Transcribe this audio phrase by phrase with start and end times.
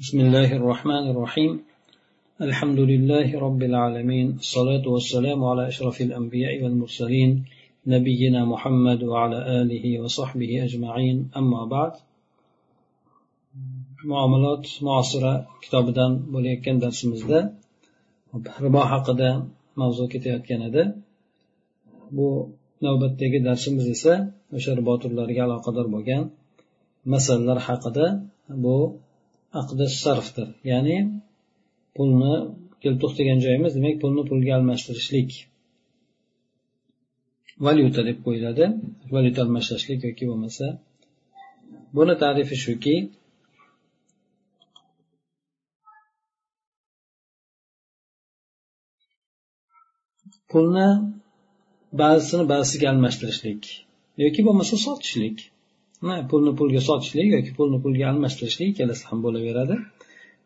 [0.00, 1.52] بسم الله الرحمن الرحيم.
[2.40, 4.26] الحمد لله رب العالمين.
[4.44, 7.44] الصلاة والسلام على أشرف الأنبياء والمرسلين
[7.86, 11.16] نبينا محمد وعلى آله وصحبه أجمعين.
[11.36, 11.92] أما بعد
[14.04, 17.54] معاملات معاصرة كتاب دان بوليك كان درس مزدا
[18.60, 19.30] ربا حق دا
[19.76, 20.96] موضوع كتاب كان دا
[22.10, 22.48] بو
[22.82, 26.30] نوبة تيجي درس مزيسا وشربات الله رجال قدر بوكان
[27.06, 28.06] مسألة حق دا
[28.48, 28.96] بو
[29.60, 30.48] aqdi sarfdir.
[30.70, 30.96] Ya'ni
[31.96, 32.34] pulni
[32.82, 35.30] kelib to'xtagan joyimiz demak pulni pulga almashtirishlik.
[37.66, 38.64] Valyuta deb qo'yiladi.
[39.14, 40.66] Valyuta almashtirishlik yoki bo'lmasa
[41.96, 42.94] buni tarifi shuki
[50.52, 50.88] pulni
[52.02, 53.62] ba'zisini ba'zisiga almashtirishlik
[54.24, 55.36] yoki bo'lmasa sotishlik.
[56.31, 59.75] pulni pulga sotishlik yoki pulni pulga almashtirishlik ikkalasi ham bo'laveradi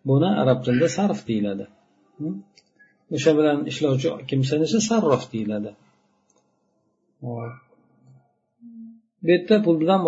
[0.09, 1.65] buni arab tilida sarf deyiladi
[3.15, 5.71] o'sha bilan ishlovchi kimsani esa sarrof deyiladi
[7.21, 7.31] bu
[9.29, 10.01] yerda pul bilan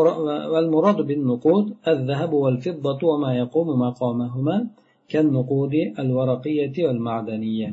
[0.53, 4.55] والمراد بالنقود الذهب والفضة وما يقوم مقامهما
[5.11, 5.73] كالنقود
[6.03, 7.69] الورقية والمعدنية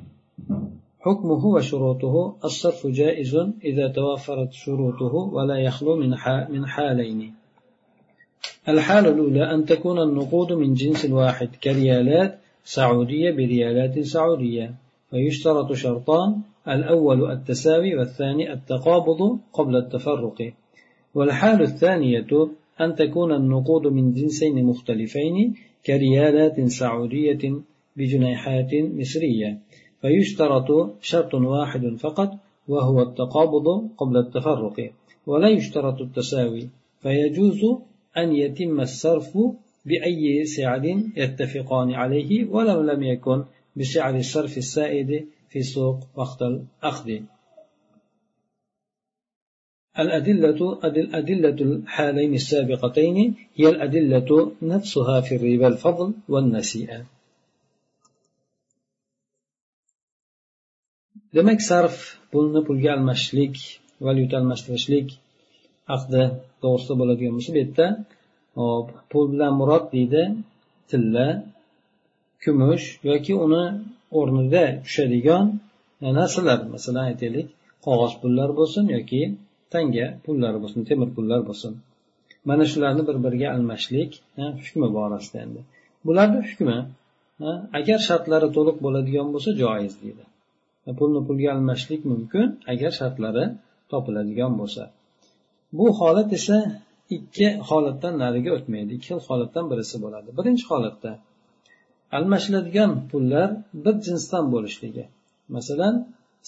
[1.05, 2.15] حكمه وشروطه
[2.49, 3.33] الصرف جائز
[3.65, 6.11] إذا توفرت شروطه ولا يخلو من
[6.55, 7.21] من حالين
[8.68, 14.74] الحالة الأولى أن تكون النقود من جنس واحد كريالات سعودية بريالات سعودية
[15.10, 20.54] فيشترط شرطان الأول التساوي والثاني التقابض قبل التفرق.
[21.16, 22.28] والحال الثانية
[22.82, 27.62] أن تكون النقود من جنسين مختلفين كريالات سعودية
[27.98, 29.58] بجنيحات مصرية
[30.02, 32.32] فيشترط شرط واحد فقط
[32.68, 34.92] وهو التقابض قبل التفرق
[35.28, 36.70] ولا يشترط التساوي
[37.02, 37.62] فيجوز
[38.18, 39.38] أن يتم الصرف
[39.86, 43.44] بأي سعر يتفقان عليه ولو لم يكن
[43.76, 47.20] بسعر الصرف السائد في سوق وقت الأخذ.
[50.00, 50.80] الأدلة
[51.20, 57.06] أدلة الحالين السابقتين هي الأدلة نفسها في الربا الفضل والنسيئة.
[61.34, 61.96] demak sarf
[62.32, 63.56] pulni pulga almashishlik
[64.06, 65.08] valyuta almashtirishlik
[65.96, 66.22] aqdi
[66.62, 67.88] to'g'risida bo'ladigan bo'lsa bu yerda
[68.60, 70.24] hop pul bilan murod deydi
[70.90, 71.28] tilla
[72.44, 73.64] kumush yoki uni
[74.20, 75.46] o'rnida tushadigan
[76.06, 76.60] e, narsalar.
[76.76, 77.48] Masalan aytaylik
[77.86, 79.22] qog'oz pullar bo'lsin yoki
[79.74, 81.72] tanga pullar bo'lsin temir pullar bo'lsin.
[82.50, 84.12] Mana shularni bir biriga almashlik
[84.42, 85.62] e, hukmi borasida endi.
[86.08, 86.78] Bularni hukmi
[87.48, 90.24] e, agar shartlari to'liq bo'ladigan bo'lsa joiz deydi.
[91.00, 93.46] Pulni pulga almashishlik mumkin agar shartlari
[93.92, 94.84] topiladigan bo'lsa.
[95.78, 96.58] Bu holat esa
[97.16, 98.92] ikki holatdan nariga o'tmaydi.
[98.98, 100.30] Ikki xil holatdan birisi bo'ladi.
[100.38, 101.12] Birinchi holatda
[102.18, 103.50] almashiladigan pullar
[103.84, 105.06] bir jinsdan bo'lishligi.
[105.56, 105.96] Masalan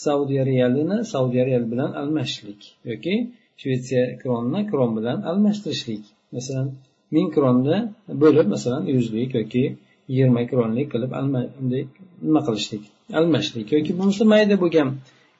[0.05, 3.15] saudiya realini saudiya real bilan almashishlik yoki
[3.61, 6.03] shvetsiya kronini kron bilan almashtirishlik.
[6.35, 6.67] Masalan
[7.15, 7.77] ming kronni
[8.23, 9.63] bo'lib masalan yuzlik yoki
[10.09, 11.11] yigirma kronlik qilib
[12.27, 12.83] nima qilishlik?
[13.19, 14.89] Almashishlik yoki bo'lmasa mayda bo'lgan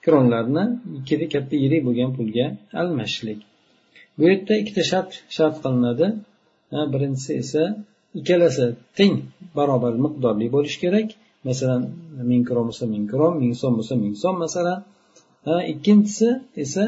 [0.05, 0.63] kronlarni
[0.99, 2.45] ikkita katta yirik bo'lgan pulga
[2.81, 3.39] almashishlik.
[4.17, 6.07] Bu yerda ikkita shart shart qilinadi.
[6.93, 7.63] Birinchisi esa
[8.19, 8.65] ikkalasi
[8.97, 9.13] teng
[9.57, 11.07] barobar miqdorli bo'lishi kerak.
[11.49, 11.81] Masalan
[12.31, 14.77] ming krom bo'lsa ming krom ming so'm bo'lsa ming so'm masalan
[15.73, 16.27] ikkinchisi
[16.63, 16.85] esa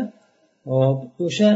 [1.26, 1.50] o'sha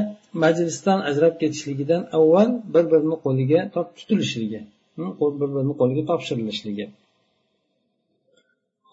[0.43, 4.61] majlisdan ajrab ketishligidan avval bir birini qo'liga tutilishligi
[4.95, 6.85] hm, bir birini qo'liga topshirilishligi.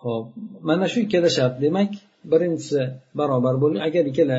[0.02, 0.26] Ho'p
[0.68, 1.54] mana shu ikkala shart.
[1.64, 1.90] Demak
[2.32, 2.80] birinchisi
[3.18, 4.38] barobar bo'lish agar ikkala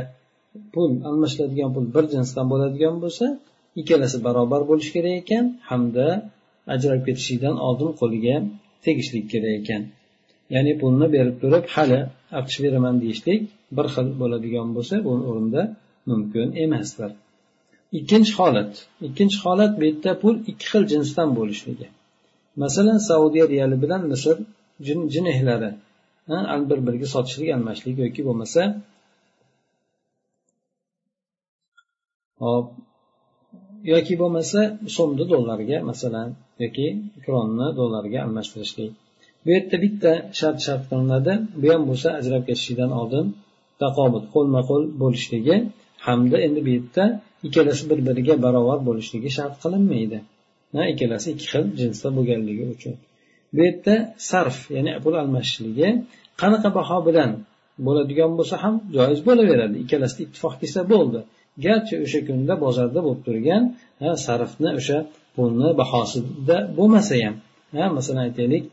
[0.74, 3.26] pul almashiladigan pul bir jinsdan bo'ladigan bo'lsa
[3.80, 6.08] ikkalasi barobar bo'lishi kerak ekan hamda
[6.74, 8.36] ajralib ketishlikdan oldin qo'liga
[8.86, 9.82] tegishlik kerak ekan.
[10.56, 12.00] Ya'ni pulni berib turib hali
[12.40, 13.40] aqsh beraman deyishlik
[13.78, 15.62] bir xil bo'ladigan bo'lsa bu o'rinda
[16.10, 17.12] mumkin emasdir.
[18.00, 18.72] Ikkinchi holat.
[19.08, 21.88] Ikkinchi holat bu yerda pul ikki xil jinsdan bo'lishligi.
[22.64, 24.38] Masalan saudiya riyali bilan misr
[25.14, 25.72] jinehlari
[26.70, 28.62] bir biriga sotishlik almashishlik yoki bo'lmasa
[32.44, 32.66] hop.
[33.94, 34.60] Yoki bo'lmasa
[34.96, 36.28] so'mni dollarga masalan
[36.64, 36.88] yoki
[37.24, 38.92] kronni dollarga almashtirishlik
[39.44, 41.34] bu yerda bitta shart shart qilinadi.
[41.62, 43.26] Bu ham bo'lsa ajrab ketishlikdan oldin
[43.84, 45.56] taqobut qo'lma qo'l bo'lishligi
[46.06, 47.04] hamda endi bu yerda
[47.48, 50.20] ikkalasi bir biriga barobar bo'lishligi shart qilinmaydi.
[50.94, 52.96] Ikkalasi ikki xil jinsda bo'lganligi uchun.
[53.54, 53.96] Bu yerda
[54.30, 55.90] sarf ya'ni pul almashishligi
[56.42, 57.32] qanaqa baho bilan
[57.86, 59.76] bo'ladigan bo'lsa ham joiz bo'laveradi.
[59.84, 61.20] Ikkalasida ittifoq kelsa bo'ldi.
[61.66, 63.64] Garchi o'sha kunda bozorda bo'lib turgan
[64.26, 64.98] sarfni o'sha
[65.36, 68.64] pulni bahosida bo'lmasa ham masalan aytaylik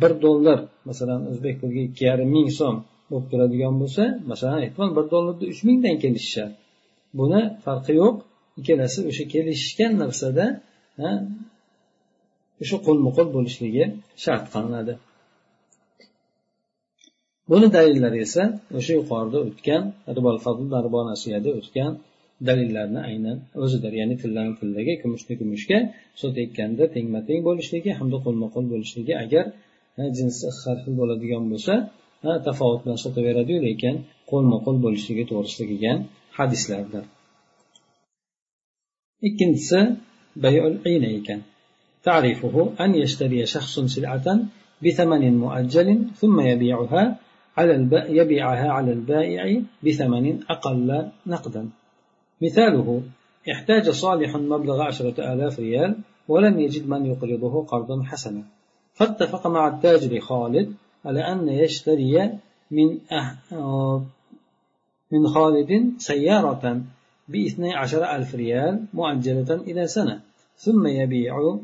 [0.00, 0.58] bir dollar
[0.88, 2.76] masalan o'zbek puliga ikki yarim ming so'm
[3.10, 4.02] bo'lib turadigan bo'lsa
[4.32, 6.50] masalan ehtimol bir dollarda uch mingdan kelishishar.
[7.18, 8.16] Buni farqi yo'q.
[8.60, 10.44] Ikkalasi o'sha kelishishgan narsada
[12.62, 13.84] o'sha qo'lma qo'l bo'lishligi
[14.24, 14.92] shart qilinadi.
[17.51, 18.43] buni dalillari esa
[18.77, 19.83] o'sha yuqorida o'tgan
[20.17, 20.37] ribol
[20.85, 21.91] ribo nasiyada o'tgan
[22.47, 25.77] dalillarni aynan o'zidir ya'ni tillani tillaga kumushni kumushga
[26.21, 29.45] sotayotganda tengma teng bo'lishligi hamda qo'lma qo'l bo'lishligi agar
[30.17, 31.73] jinsi har xil bo'ladigan bo'lsa
[32.47, 33.95] tafovut bilan sotaveradiyu lekin
[34.31, 35.97] qo'lma qo'l bo'lishligi to'g'risida kelgan
[36.37, 37.03] hadislardir
[39.27, 39.79] ikkinchisi
[40.43, 41.41] bayul iyna ekan
[42.07, 44.27] تعرفه أن يشتري شخص سلعة
[44.83, 45.87] بثمن مؤجل
[46.21, 47.03] ثم يبيعها
[47.56, 51.68] على يبيعها على البائع بثمن أقل نقدا.
[52.42, 53.02] مثاله
[53.52, 55.96] احتاج صالح مبلغ عشرة آلاف ريال
[56.28, 58.42] ولم يجد من يقرضه قرضا حسنا.
[58.94, 62.38] فاتفق مع التاجر خالد على أن يشتري
[62.70, 62.98] من
[63.52, 64.02] أه
[65.12, 66.82] من خالد سيارة
[67.28, 70.20] بإثني عشر ألف ريال مؤجلة إلى سنة
[70.56, 71.58] ثم يبيع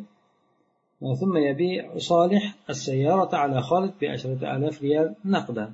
[1.00, 5.72] ثم يبيع صالح السيارة على خالد بعشرة آلاف ريال نقدا.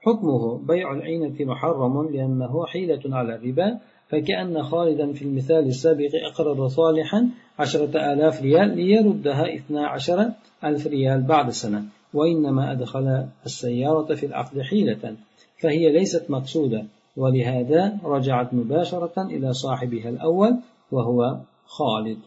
[0.00, 3.78] حكمه بيع العينة محرم لأنه حيلة على الربا
[4.08, 7.28] فكأن خالدا في المثال السابق أقرض صالحا
[7.58, 10.30] عشرة آلاف ريال ليردها اثنا عشر
[10.64, 11.84] ألف ريال بعد سنة
[12.14, 15.16] وإنما أدخل السيارة في العقد حيلة
[15.62, 16.84] فهي ليست مقصودة
[17.16, 20.56] ولهذا رجعت مباشرة إلى صاحبها الأول
[20.92, 22.18] وهو خالد.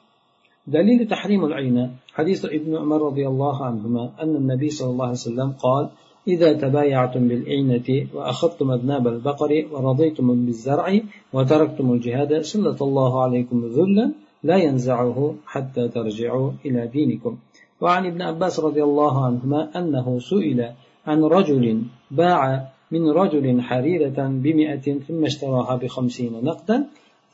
[0.67, 1.91] دليل تحريم العين.
[2.13, 5.89] حديث ابن عمر رضي الله عنهما أن النبي صلى الله عليه وسلم قال
[6.27, 10.99] إذا تبايعتم بالعينة وأخذتم أذناب البقر ورضيتم بالزرع
[11.33, 14.11] وتركتم الجهاد سلط الله عليكم ذلا
[14.43, 17.37] لا ينزعه حتى ترجعوا إلى دينكم.
[17.81, 20.71] وعن ابن عباس رضي الله عنهما أنه سئل
[21.07, 21.81] عن رجل
[22.11, 26.85] باع من رجل حريرة بمئة ثم اشتراها بخمسين نقدا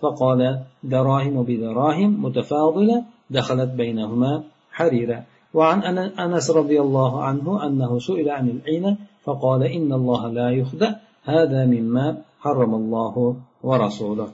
[0.03, 0.41] فقال
[0.83, 2.97] دراهم بدراهم متفاضلة
[3.37, 4.31] دخلت بينهما
[4.77, 5.19] حريرة
[5.53, 8.85] وعن أنس رضي الله عنه أنه سئل عن العين
[9.25, 10.91] فقال إن الله لا يخدع
[11.23, 12.05] هذا مما
[12.43, 13.15] حرم الله
[13.63, 14.29] ورسوله.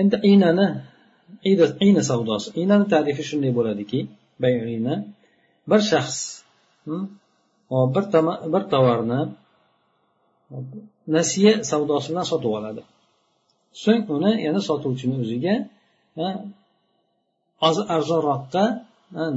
[0.00, 0.66] endi iynani
[1.86, 4.00] iyna savdosi iynani tarifi shunday bo'ladiki
[4.42, 4.94] bayina
[5.70, 6.18] bir shaxs
[8.54, 9.20] bir tovarni
[11.16, 12.82] nasiya savdosi bilan sotib oladi.
[13.84, 15.54] So'ng uni yana sotuvchini o'ziga
[17.96, 18.64] arzonroqqa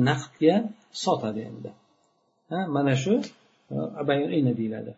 [0.10, 0.56] naqdga
[1.06, 1.70] sotadi endi.
[2.76, 3.14] Mana shu
[4.14, 4.92] e, ina deyiladi.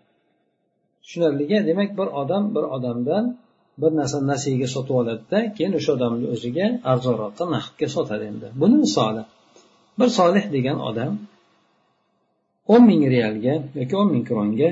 [1.03, 3.25] Tushunarliga demak bir odam bir odamdan
[3.81, 8.47] bir narsa nasiyaga sotib oladida keyin o'sha odamni o'ziga arzonroqqa naqdga sotadi endi.
[8.61, 9.23] Buni misoli
[9.99, 11.13] bir solih degan odam
[12.73, 14.69] o'n ming realga yoki o'n ming kronga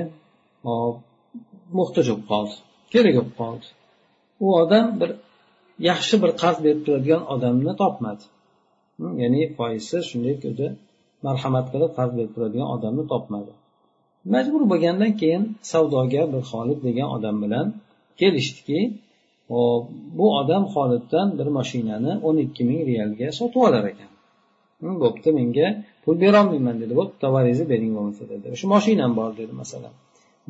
[1.78, 2.56] muhtoj bo'lib qoldi
[2.92, 3.66] kerak bo'lib qoldi.
[4.44, 5.10] U odam bir
[5.90, 8.24] yaxshi bir qarz berib turadigan odamni topmadi.
[8.98, 10.68] Hm, ya'ni foizsiz shunday o'zi
[11.26, 13.52] marhamat qilib qarz berib turadigan odamni topmadi.
[14.34, 15.42] Majbur bo'lgandan keyin
[15.72, 17.66] savdogar bir xolid degan odam bilan
[18.20, 18.80] kelishdiki
[20.18, 24.10] bu odam xoliddan bir mashinani o'n ikki ming realga sotib olar ekan.
[24.80, 25.68] Hm, bo'pti menga
[26.02, 26.92] pul berolmayman dedi.
[27.00, 28.46] Bo'pti tovaringizni bering bo'lmasa dedi.
[28.54, 29.94] O'sha mashinam bor dedi masalan.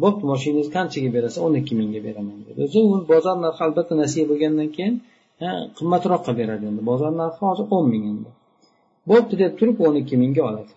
[0.02, 2.58] Bo'pti moshinangizni qanchaga berasiz o'n ikki mingga beraman dedi.
[2.66, 4.94] O'zi u bozor narxi albatta nasiya bo'lgandan keyin
[5.78, 6.80] qimmatroqqa beradi endi.
[6.90, 8.30] Bozor narxi hozir o'n ming endi.
[9.10, 10.72] Bo'pti deb turib o'n ikki mingga oladi.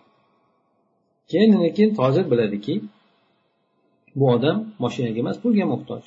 [1.30, 2.74] Keyin keyin tojir biladiki
[4.18, 6.02] bu odam mashinaga emas pulga muhtoj.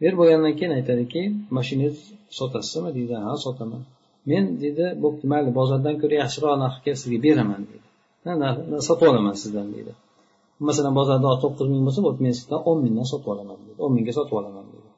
[0.00, 1.22] Berib bo'lgandan keyin aytadiki
[1.56, 2.90] mashinangizni sotasizmi?
[2.96, 3.82] Deydi ha sotaman.
[4.30, 7.88] Men deydi bo'pti mayli bozordan ko'ra yaxshiroq narxga sizga beraman deydi
[8.88, 9.92] sotib olaman sizdan deydi
[10.68, 14.12] masalan bozorda to'qqiz ming bo'lsa bo'pti men sizdan o'n mingdan sotib olaman deydi o'n mingga
[14.18, 14.90] sotib olaman deydi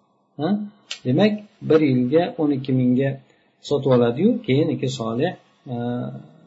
[1.07, 1.33] demak
[1.71, 3.11] bir yilga o'n ikki mingga
[3.69, 5.33] sotib oladiyu keyin iki solih
[5.73, 5.77] e,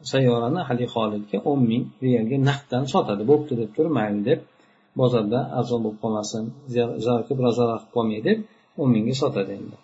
[0.02, 3.22] sayyorani haligi holidga o'n ming realga naqddan sotadi.
[3.30, 4.40] Bo'pti deb turib mayli deb
[5.00, 6.42] bozorda arzon bo'lib qolmasin
[6.74, 8.38] biroz zarar qilib qolmay deb
[8.80, 9.76] o'n mingga sotadi endi.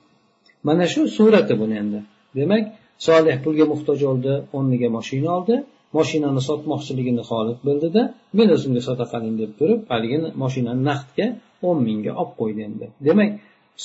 [0.66, 2.00] Mana shu surati buni endi.
[2.38, 2.64] Demak
[3.06, 5.54] solih pulga muhtoj bo'ldi o'rniga moshina oldi.
[5.96, 8.02] Moshinani sotmoqchiligini xolid bildida
[8.38, 11.26] men o'zimga sota qoling deb turib haligi moshinani naqdga
[11.68, 12.86] o'n mingga olib qo'ydi endi.
[13.06, 13.30] Demak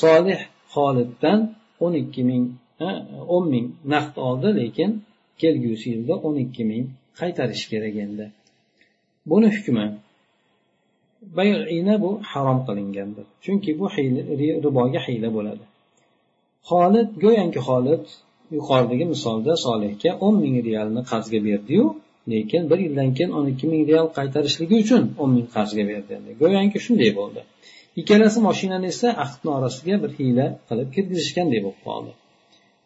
[0.03, 0.39] solih
[0.74, 1.39] xoliddan
[1.84, 2.43] o'n ikki ming
[3.36, 4.91] o'n ming naqd oldi lekin
[5.41, 6.84] kelgusi yilda o'n ikki ming
[7.20, 8.25] qaytarish kerak endi.
[9.29, 9.86] Buni hukmi
[11.38, 13.25] bayina bu harom qilingandir.
[13.43, 13.86] Chunki bu
[14.65, 15.65] riboga hiyla bo'ladi.
[16.70, 18.05] Xolid go'yoki xolid
[18.58, 21.86] yuqoridagi misolda solihga o'n ming realni qarzga berdiyu
[22.34, 26.13] lekin bir yildan keyin o'n ikki ming real qaytarishligi uchun o'n ming qarzga berdi.
[26.41, 27.41] Go'yoki shunday bo'ldi.
[28.01, 32.12] Ikkalasi moshinani esa ahdni orasiga bir hiyla qilib kirgizishganday bo'lib qoldi.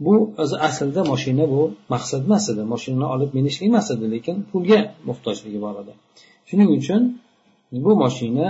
[0.06, 1.62] Bu o'zi aslida moshina bu
[1.94, 2.64] maqsad emas edi.
[2.74, 4.80] Moshinani olib minishlik emas edi lekin pulga
[5.10, 5.94] muhtojligi bor edi.
[6.50, 7.02] Shuning uchun
[7.86, 8.48] bu moshina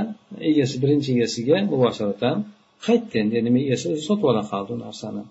[0.49, 2.35] egasi birinchi egasiga mubosharatan
[2.85, 5.23] qaytdi endi nima egasi o'zi sotib ola qoldi u narsani.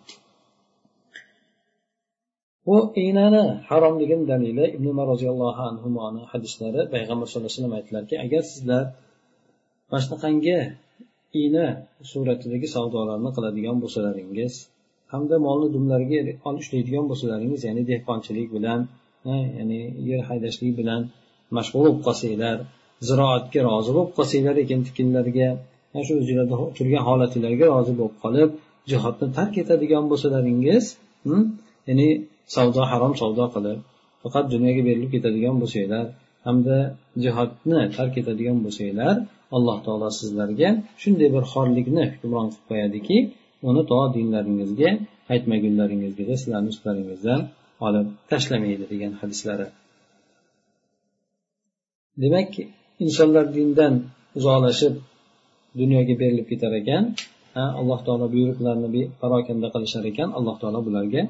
[2.67, 8.43] Bu iynani haromligini dalili ibn umar roziyallohu anhuni hadislari payg'ambar sallallohu alayhi vasallam aytdilarki agar
[8.53, 8.83] sizlar
[9.91, 10.59] mana shunaqangi
[11.41, 11.67] igna
[12.11, 14.55] suratidagi savdolarni qiladigan bo'lsalaringiz
[15.13, 16.21] hamda molni dumlariga
[16.61, 18.81] ushlaydigan bo'lsalaringiz ya'ni dehqonchilik bilan
[19.59, 21.01] ya'ni yer haydashlik bilan
[21.57, 22.57] mashg'ul bo'lib qolsanglar
[23.09, 25.49] ziroatga rozi bo'lib qolsanglar ekin tikinlarga
[26.07, 28.51] shu o'zinglarda turgan holatinglarga rozi bo'lib qolib
[28.91, 30.85] jihodni tark etadigan bo'lsalaringiz
[31.27, 31.45] hmm,
[31.89, 32.09] ya'ni
[32.57, 33.79] savdo harom savdo qilib
[34.23, 36.07] faqat dunyoga berilib ketadigan bo'lsanglar
[36.47, 36.77] hamda
[37.25, 39.15] jihodni tark etadigan bo'lsanglar
[39.57, 40.69] alloh taolo sizlarga
[41.03, 43.17] shunday bir xorlikni hukmron qilib qo'yadiki
[43.69, 44.91] uni to dinlaringizga
[45.29, 47.41] qaytmagunlaringizgacha sizlarni ustlaringizdan
[47.87, 49.67] olib tashlamaydi degan hadislari.
[52.23, 52.51] Demak
[53.05, 53.95] insonlar dindan
[54.39, 54.95] uzoqlashib
[55.81, 57.05] dunyoga berilib ketar ekan
[57.81, 61.23] alloh taolo buyruqlarini parokanda qilishar ekan alloh taolo bularga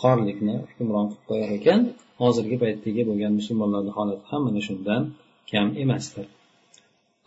[0.00, 1.80] xorlikni hukmron qilib qo'yar ekan
[2.22, 5.02] hozirgi paytdagi bo'lgan musulmonlarni holati ham mana shundan
[5.50, 6.26] kam emasdir.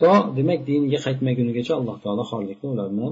[0.02, 3.08] To demak diniga qaytmagunigacha alloh taolo xorlikni ularni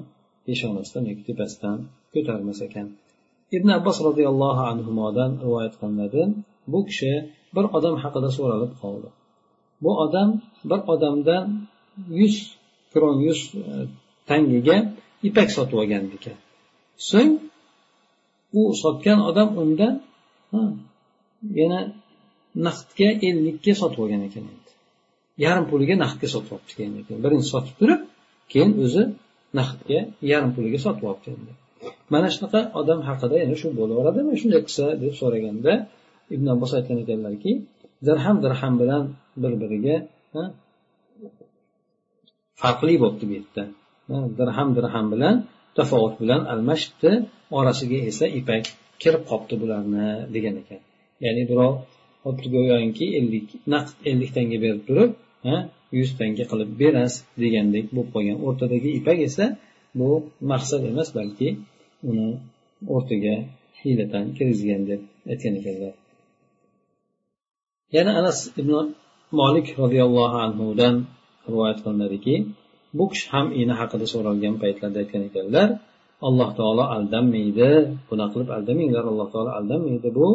[0.45, 1.77] peshonasidan yoki tepasidan
[2.13, 2.87] ko'tarmas ekan.
[3.57, 6.21] Ibn abbos roziyallohu anhudan rivoyat qilinadi
[6.71, 7.13] bu kishi
[7.55, 9.09] bir odam haqida so'ralib qoldi.
[9.83, 10.29] Bu odam
[10.69, 11.43] bir odamdan
[12.19, 12.35] yuz
[12.93, 13.73] kron yuz e,
[14.29, 14.77] tangiga tangaga
[15.27, 16.37] ipak sotib olgan ekan.
[17.09, 17.31] So'ng
[18.59, 19.93] u sotgan odam undan
[21.59, 21.79] yana
[22.65, 24.71] naqdga ellikka sotib olgan ekan endi.
[25.45, 26.93] Yarim puliga naqdga sotib olibdi keyin
[27.25, 28.01] birinchi sotib turib
[28.51, 29.03] keyin o'zi
[29.59, 29.99] naqdga
[30.31, 31.53] yarim puliga sotib olibdi endi.
[32.13, 35.73] Mana shunaqa odam haqida yana shu bo'laveradimi shunday qilsa deb so'raganda
[36.35, 37.51] ibn abbos aytgan ekanlarki
[38.07, 39.03] dirham dirham bilan
[39.41, 39.95] bir biriga
[42.61, 43.63] farqli bo'libdi bu yerda.
[44.39, 45.35] Dirham dirham bilan
[45.79, 47.11] tafovut bilan almashibdi.
[47.59, 48.63] Orasiga esa ipak
[49.01, 50.81] kirib qolibdi bularni degan ekan.
[51.23, 51.73] Ya'ni birov
[52.23, 55.11] xuddi go'yoki ellik naqd ellik tanga berib turib
[55.97, 58.37] yuz tanga qilib berasiz degandek bo'lib qolgan.
[58.47, 59.45] O'rtadagi ipak esa
[59.99, 60.09] bu
[60.51, 61.47] maqsad emas balki
[62.09, 62.27] uni
[62.95, 63.35] o'rtaga
[63.81, 65.93] hiylatan kirgizgan deb aytgan ekanlar.
[67.95, 68.71] Yana anas ibn
[69.39, 70.95] molik roziyallohu anhudan
[71.47, 72.35] rivoyat qilinadiki
[72.96, 75.68] bu kishi ham ini haqida so'ralgan paytlarda aytgan ekanlar
[76.28, 77.70] alloh taolo aldanmaydi
[78.08, 80.28] bunaqa qilib aldamanglar alloh taolo aldanmaydi bu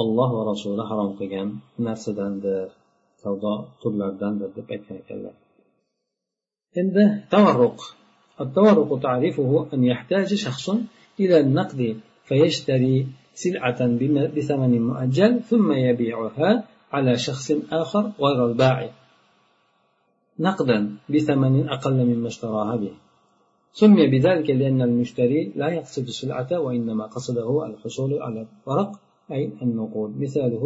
[0.00, 1.48] olloh va rasuli harom qilgan
[1.86, 2.66] narsadandir
[3.22, 5.34] savdo turlaridandir deb aytgan ekanlar
[6.80, 7.80] endi tavarruq
[8.44, 10.66] التورق تعريفه أن يحتاج شخص
[11.20, 11.80] إلى النقد
[12.28, 13.80] فيشتري سلعة
[14.36, 16.50] بثمن مؤجل ثم يبيعها
[16.92, 18.90] على شخص آخر غير البائع
[20.47, 20.77] نقدا
[21.09, 22.91] بثمن أقل مما اشتراها به.
[23.73, 28.91] سمي بذلك لأن المشتري لا يقصد السلعة وإنما قصده الحصول على الورق
[29.31, 30.21] أي النقود.
[30.21, 30.63] مثاله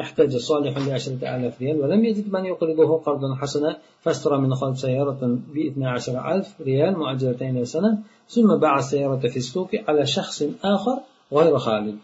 [0.00, 5.38] احتاج صالح لعشرة آلاف ريال ولم يجد من يقرضه قرضا حسنا فاشترى من خالد سيارة
[5.54, 7.98] باثنى عشر ألف ريال مؤجلتين سنة
[8.28, 10.98] ثم باع السيارة في السوق على شخص آخر
[11.32, 11.98] غير خالد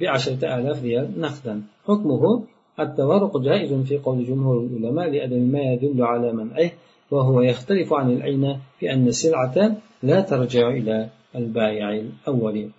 [0.00, 1.62] بعشرة آلاف ريال نقدا.
[1.84, 2.44] حكمه
[2.80, 6.70] التوارق جائز في قول جمهور العلماء لأدم ما يدل على منعه
[7.10, 8.44] وهو يختلف عن العين
[8.82, 12.70] أن السلعة لا ترجع إلى البائع الأول.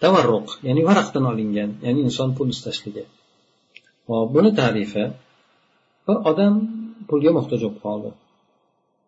[0.00, 3.04] تورق يعني ورق تنعلنجان يعني إنسان بول استشلجة
[4.08, 5.12] وبنى تعريفة
[6.06, 6.68] فأدم
[7.08, 8.12] بول يوم اختجب قاله.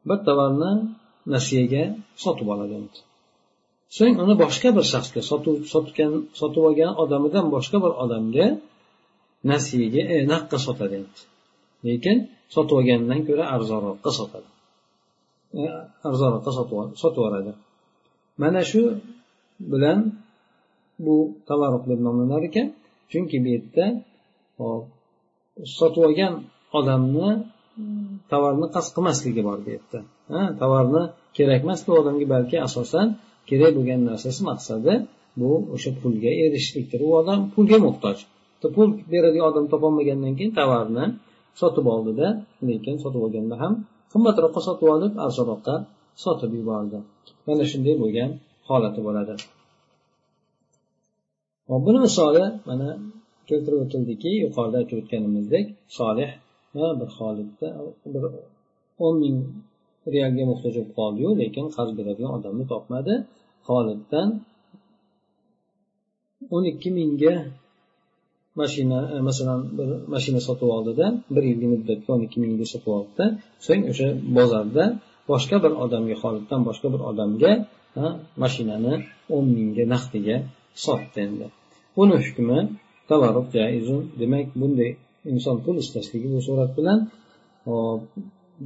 [0.07, 0.88] بالتورنا
[1.26, 2.95] نسيجة سطو بالدنت
[3.90, 8.57] سوين أنا بشكبر شخص سطو سطو كان سطو وجان أدم دم بشكبر أدم ده
[9.50, 10.99] nasiyaga e, sotadi
[11.87, 12.16] lekin
[12.54, 14.49] sotib olgandan ko'ra arzonroqqa sotadi.
[15.61, 15.62] E,
[16.09, 16.50] arzonroqqa
[17.02, 17.52] sotib yuboradi
[18.42, 18.82] mana shu
[19.73, 19.99] bilan
[21.04, 21.14] bu
[21.49, 22.68] tavarruq deb nomlanar ekan.
[23.11, 23.85] Chunki bu yerda
[25.78, 26.32] sotib olgan
[26.78, 27.28] odamni
[28.32, 29.99] tovarni qasd qilmasligi bor bu yerda.
[30.61, 31.02] Tovarni
[31.37, 33.06] kerak emas bu odamga balki asosan
[33.49, 34.94] kerak bo'lgan narsasi maqsadi
[35.40, 37.00] bu o'sha pulga erishishlikdir.
[37.09, 38.18] U odam pulga muhtoj.
[38.75, 41.05] Pul beradigan odam topolmagandan keyin tovarni
[41.61, 42.26] sotib oldida
[42.69, 43.73] lekin sotib olganda ham
[44.12, 45.75] qimmatroqqa sotib olib arzonroqqa
[46.25, 46.99] sotib yubordi.
[47.47, 48.31] Mana shunday bo'lgan
[48.69, 49.35] holati bo'ladi.
[51.87, 52.88] Buni misoli mana
[53.49, 55.67] keltirib o'tildiki yuqorida aytib o'tganimizdek
[55.99, 56.31] solih
[57.00, 57.69] bir holatda
[58.12, 58.23] bir
[59.05, 59.37] o'n ming
[60.14, 63.14] realga muhtoj bo'lib qoldiyu lekin qarz beradigan odamni topmadi.
[63.69, 64.29] Holiddan
[66.55, 67.35] o'n ikki mingga
[68.61, 73.25] mashina e, masalan bir mashina sotib oldida bir yillik muddatga o'n ikki mingga sotib oldida
[73.66, 74.85] so'ng o'sha bozorda
[75.30, 77.52] boshqa bir odamga xoliddan boshqa bir odamga
[78.42, 78.95] mashinani
[79.35, 80.37] o'n mingga naqdiga
[80.85, 81.47] sotdi endi.
[81.97, 82.59] Buni hukmi
[83.11, 84.90] tavarruf jaizun demak bunday
[85.33, 86.99] inson pul istashligi bu surat bilan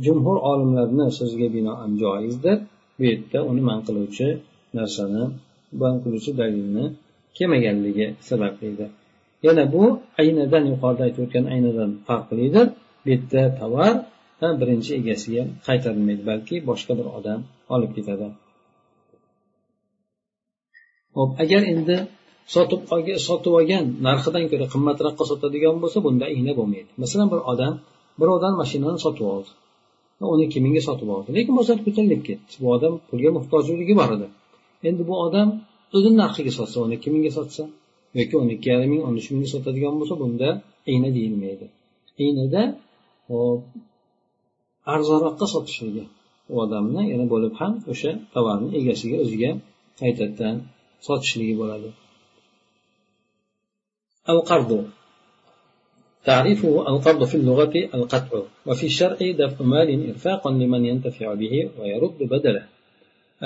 [0.07, 2.59] jumhur olimlarni so'ziga binoan joizdir.
[2.97, 4.29] Bu yerda uni man qiluvchi
[4.79, 5.25] narsani
[5.83, 6.85] man qiluvchi dalilni
[7.37, 8.91] kelmaganligi sabablidir.
[9.47, 9.85] Yana bu
[10.21, 12.67] aynadan yuqorida aytib o'tgan aynadan farqlidir
[13.03, 13.95] bu yerda tovar
[14.61, 17.41] birinchi egasiga qaytarilmaydi balki boshqa bir odam
[17.75, 18.27] olib ketadi.
[21.17, 21.97] Hop agar endi
[22.55, 22.81] sotib
[23.29, 26.91] sotib olgan narxidan ko'ra qimmatroqqa sotadigan bo'lsa bunda igna bo'lmaydi.
[27.03, 27.75] Masalan bir odam
[28.21, 29.51] birovdan mashinani sotib oldi.
[30.33, 31.29] O'n ikki mingga sotib oldi?
[31.37, 32.53] Lekin bozor ko'tarilib ketdi.
[32.63, 34.27] Bu odam pulga muhtojligi bor edi.
[34.89, 35.49] Endi bu odam
[35.97, 37.63] o'zini narxiga sotsa o'n ikki mingga sotsa?
[38.19, 40.49] Yoki o'n ikki yarim ming o'n uch mingga sotadigan bo'lsa bunda
[40.91, 41.67] igna deyilmaydi
[42.25, 42.63] iynada
[44.95, 46.05] arzonroqqa sotishligi
[46.53, 49.51] u odamni yana bo'lib ham o'sha tovarni egasiga o'ziga
[50.01, 50.57] qaytadan
[51.07, 51.91] sotishligi bo'ladi
[54.35, 54.71] القرض
[56.25, 62.65] تعريفه القرض في اللغة القطع وفي الشرع دفع مال إرفاقا لمن ينتفع به ويرد بدله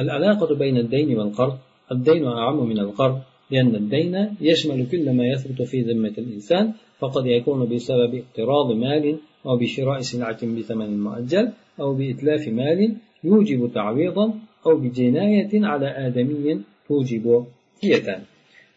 [0.02, 1.56] العلاقة بين الدين والقرض
[1.94, 3.18] الدين أعم من القرض
[3.50, 9.56] لأن الدين يشمل كل ما يثبت في ذمة الإنسان فقد يكون بسبب اقتراض مال أو
[9.56, 14.34] بشراء سلعة بثمن مؤجل أو بإتلاف مال يوجب تعويضا
[14.66, 17.44] أو بجناية على آدمي توجب
[17.82, 18.22] دية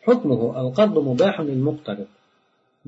[0.04, 2.08] حكمه القرض مباح للمقترض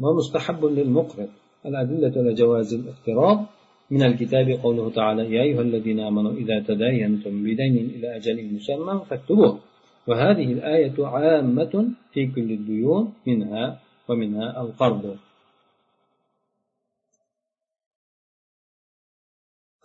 [0.01, 1.29] ومستحب للمقرض.
[1.65, 3.45] الأدلة على جواز الاقتراض.
[3.91, 9.59] من الكتاب قوله تعالى يا أيها الذين آمنوا إذا تداينتم بدين إلى أجل مسمى فاكتبوه.
[10.08, 11.74] وهذه الآية عامة
[12.12, 13.64] في كل الديون منها
[14.08, 15.04] ومنها القرض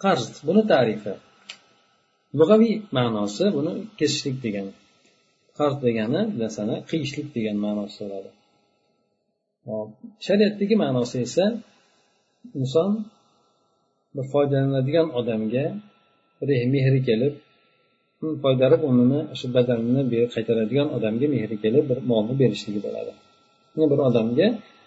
[0.04, 1.14] qarz buni tarifi
[2.40, 4.74] lug'aviy ma'nosi buni kesishlik degani
[5.58, 8.30] qarz degani narsani qiyishlik degan ma'nosi bo'ladi
[10.26, 11.46] shariatdagi ma'nosi esa
[12.60, 12.92] inson
[14.16, 15.66] bir foydalanadigan odamga
[16.76, 17.34] mehri kelib
[18.45, 20.03] foydalanib unini shu badalini
[20.35, 23.13] qaytaradigan odamga mehri kelib bir molni berishligi bo'ladi.
[23.93, 24.47] Bir odamga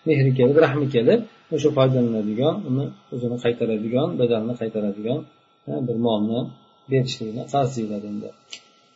[0.10, 1.20] mehri kelib rahmi kelib
[1.56, 5.20] o'sha foydalanadigan uni o'zini qaytaradigan badanini qaytaradigan
[5.88, 6.40] bir molni
[6.92, 8.30] berishligini qarz deyiladi endi.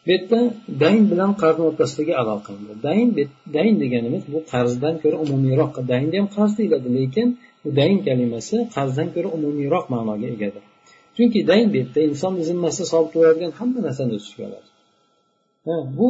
[0.05, 0.39] Bu yerda
[0.83, 2.51] dayn bilan qarzni o'rtasidagi aloqa
[2.87, 3.07] dayn
[3.55, 7.27] dayn deganimiz bu qarzdan ko'ra umumiyroq daynni ham qarz deyiladi lekin
[7.63, 10.63] bu dayn kalimasi qarzdan ko'ra umumiyroq ma'noga egadir
[11.15, 14.69] chunki dang bu yerda insonni zimmasida sobit bo'ladigan hamma narsani o'z ichiga oladi.
[15.97, 16.07] Bu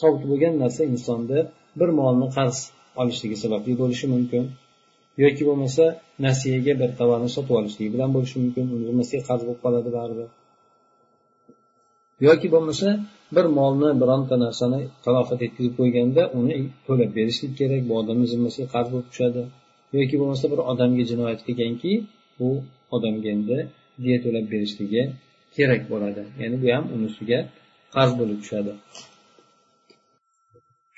[0.00, 1.38] sobit bo'lgan narsa insonda
[1.80, 2.56] bir molni qarz
[3.00, 4.42] olishligi sababli bo'lishi mumkin
[5.24, 5.84] yoki bo'lmasa
[6.26, 10.28] nasiyaga bir tovarni sotib olishligi bilan bo'lishi mumkin uni zimmasiga qarz bo'lib qoladi baribir.
[12.26, 12.88] Yoki bo'lmasa
[13.36, 18.88] bir molni bironta narsani talofat etkazib qo'yganda uni to'lab berishlik kerak bu odamni zimmasiga qarz
[18.92, 19.42] bo'lib tushadi.
[19.96, 21.92] Yoki bo'lmasa bir odamga jinoyat qilganki
[22.38, 22.48] bu
[22.96, 23.58] odamga endi
[24.04, 25.02] diya to'lab berishligi
[25.56, 26.22] kerak bo'ladi.
[26.40, 27.38] Ya'ni bu ham unisiga
[27.94, 28.72] qarz bo'lib tushadi.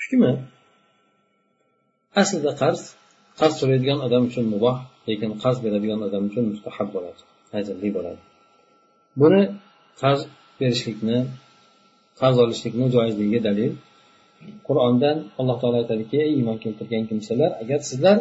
[0.02, 0.32] Shukrmi
[2.20, 2.80] aslida qarz
[3.40, 4.76] qarz so'raydigan odam uchun muboh
[5.08, 7.20] lekin qarz beradigan odam uchun mustahab bo'ladi
[7.58, 8.20] ajrli bo'ladi.
[9.20, 9.42] Buni
[10.02, 10.20] qarz
[10.60, 11.18] berishlikni
[12.20, 13.72] qarz olishlikni joizligiga dalil.
[14.66, 18.16] Qur'ondan alloh taolo aytadiki ey iymon keltirgan kimsalar agar sizlar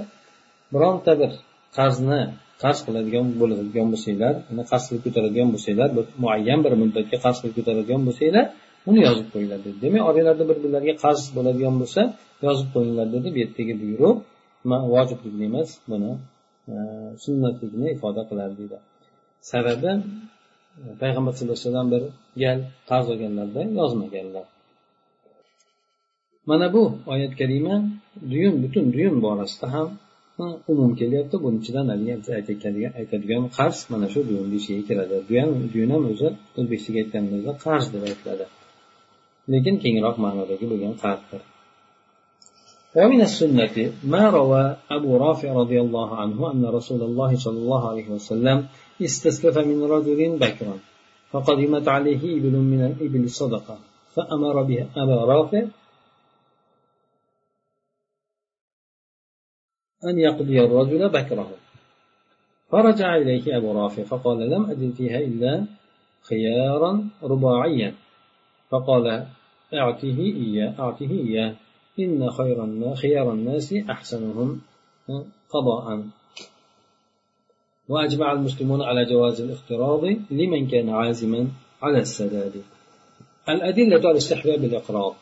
[0.74, 1.32] bironta bir
[1.78, 2.22] qarzni
[2.64, 7.56] qarz qiladigan bo'ladigan bo'lsanglar uni qarz qilib ko'taradigan bo'lsanglar bir muayyan bir muddatga qarz qilib
[7.60, 8.46] ko'taradigan bo'lsanglar
[8.90, 9.78] uni yozib qo'yinglar dedi.
[9.86, 12.02] Demak oralarida bir birlariga qarz bo'ladigan bo'lsa
[12.48, 13.28] yozib qo'yinglar dedi.
[13.34, 14.18] Bu yerdagi buyruq
[14.94, 16.12] vojiblikni emas buni
[16.74, 16.76] e,
[17.24, 18.78] sunnatlikni ifoda qiladi deydi
[19.52, 19.92] sababi
[21.02, 22.04] payg'ambar sallallohu alayhi vasallam bir
[22.44, 24.46] gal qarz olganlarda yozmaganlar.
[26.50, 27.76] Mana bu oyat kalima
[28.32, 29.88] duyun butun duyun borasida ham
[30.73, 32.13] umum kelyapti buni ichidan haligi
[33.01, 35.17] aytadigan qarz mana shu duyunni ichiga kiradi
[35.73, 38.45] duyun ham o'zi o'zbekchaga aytganimizda qarz deb aytiladi
[39.53, 41.43] lekin kengroq ma'nodagi bo'lgan qarzdir
[42.97, 43.77] ومن السنة
[44.13, 48.59] ما روى أبو رافع رضي الله عنه أن رسول الله صلى الله عليه وسلم
[49.07, 50.77] استسلف من رجل بكرا
[51.31, 53.77] فقدمت عليه إبل من الإبل صدقة
[54.15, 55.63] فأمر بها أبا رافع
[60.08, 61.52] أن يقضي الرجل بكره.
[62.72, 65.66] فرجع إليه أبو رافع فقال لم أجد فيها إلا
[66.22, 67.94] خيارا رباعيا.
[68.70, 69.26] فقال
[69.74, 71.56] أعطيه إياه أعطيه إياه.
[72.00, 74.62] إن خير خيار الناس أحسنهم
[75.50, 76.04] قضاء.
[77.90, 81.48] وأجمع المسلمون على جواز الاقتراض لمن كان عازما
[81.82, 82.64] على السداد.
[83.50, 85.16] الأدلة على استحباب الإقراض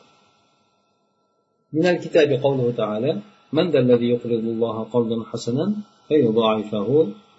[1.74, 3.21] من الكتاب قوله تعالى
[3.56, 5.65] من ذا الذي يقرض الله قرضا حسنا
[6.08, 6.89] فيضاعفه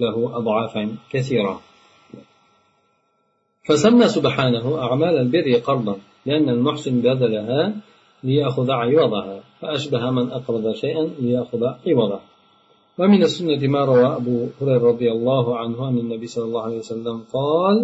[0.01, 1.61] له أضعافا كثيرة.
[3.69, 7.61] فسمى سبحانه أعمال البر قرضا لأن المحسن بذلها
[8.25, 12.21] ليأخذ عوضها فأشبه من أقرض شيئا ليأخذ عوضه.
[12.99, 17.17] ومن السنة ما روى أبو هريرة رضي الله عنه عن النبي صلى الله عليه وسلم
[17.33, 17.77] قال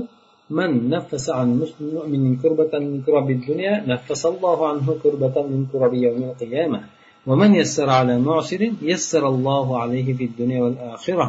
[0.50, 1.48] من نفس عن
[1.80, 6.80] مؤمن كربة من كرب الدنيا نفس الله عنه كربة من كرب يوم القيامة.
[7.26, 11.26] ومن يسر على معسر يسر الله عليه في الدنيا والآخرة.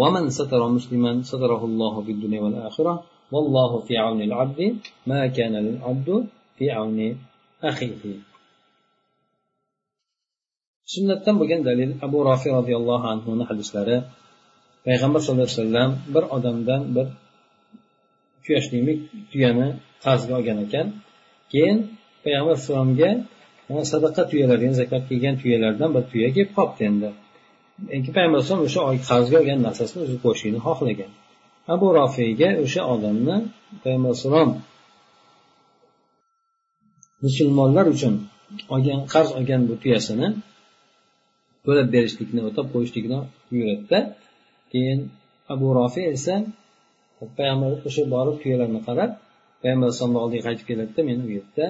[0.00, 2.94] ومن ستر مسلما ستره الله في الدنيا والآخرة.
[3.32, 4.60] والله في عون العبد
[5.06, 6.26] ما كان للعبد
[6.56, 7.18] في عون
[7.62, 8.02] أخيه.
[10.84, 13.98] سنة بقين دليل أبو رافع رضي الله عنه نحل سلالة
[14.86, 17.06] Payg'ambar sallallohu alayhi vasallam bir odamdan bir
[18.44, 18.98] tuyachlimik
[19.30, 19.68] tuyani
[20.04, 20.86] qarzga olgan ekan
[21.52, 21.78] keyin
[22.24, 23.10] payg'ambar alayhi vasallamga
[23.92, 27.08] sadaqa tuyalaridan zakot kelgan tuyalardan bir tuya kelib qolibdi endi
[27.88, 31.10] keyin payg'ambar alayhisalom o'sha qarzga olgan narsasini o'zi qo'shishlikni xohlagan.
[31.74, 33.36] Abu rofiyga o'sha odamni
[33.82, 34.50] payg'ambar alayhissalom
[37.24, 38.14] musulmonlar uchun
[38.74, 40.28] olgan qarz olgan bu tuyasini
[41.64, 43.18] to'lab berishlikni o'tab qo'yishlikni
[43.50, 43.98] buyuradida
[44.72, 45.00] keyin
[45.54, 46.34] abu rofi esa
[47.38, 49.10] payg'ambar o'sha borib tuyalarni qarab
[49.62, 51.66] payg'ambar alayhisalomni oldiga qaytib keladida men u yerda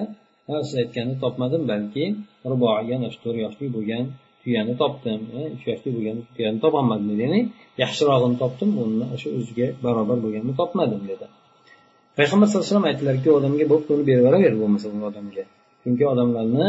[0.67, 2.03] siz aytganni topmadim balki
[2.51, 4.03] ruboiga ana shu to'rt yoshlik bo'lgan
[4.41, 5.19] tuyani topdim.
[5.39, 7.39] E, uch yoshlik bo'lgan tuyani topolmadim ya'ni
[7.83, 11.25] yaxshirog'ini topdim uni o'sha o'ziga barobar bo'lganini topmadim dedi.
[12.17, 15.43] Payg'ambar sallallohu alayhi vasallam aytdilarki odamga bo'pti uni yuboraver bo'lmasa bu odamga.
[15.81, 16.67] Chunki odamlarni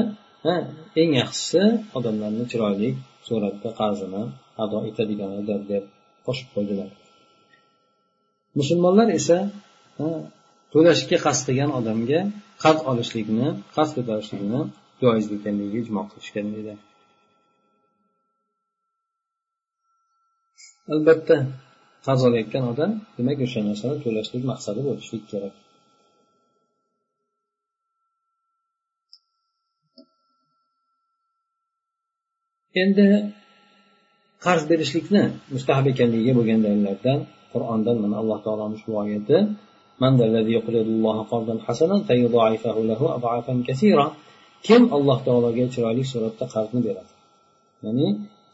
[1.01, 1.63] eng yaxshisi
[1.99, 2.89] odamlarni chiroyli
[3.27, 4.23] suratda qarzini
[4.63, 5.85] ado etadiganidir deb
[6.27, 6.91] qo'shib qo'ydilar.
[8.59, 9.39] Musulmonlar esa
[10.73, 12.21] to'lashga qasd qilgan odamga
[12.65, 14.61] qarz olishlikni qarz ko'tarishlikni
[15.03, 16.75] joiz ekanligiga ijmo qilishgan deydi
[20.95, 21.37] albatta
[22.07, 25.55] qarz olayotgan odam demak o'sha narsani to'lashlik maqsadi bo'lishlik kerak.
[32.83, 33.07] Endi
[34.47, 35.23] qarz berishlikni
[35.55, 37.19] mustahab ekanligiga bo'lgan dalillardan
[37.53, 39.39] qur'ondan mana alloh taoloni shu oyati
[40.03, 44.07] من ذا الذي يقرض الله قرضا حسنا فيضاعفه له أضعافا كثيرة
[44.69, 47.13] كم kim alloh taologa chiroyli suratda qarzni beradi?
[47.85, 48.07] Ya'ni